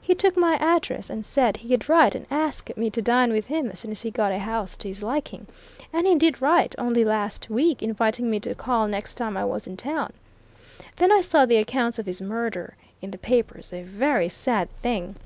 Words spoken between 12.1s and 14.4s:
murder in the papers a very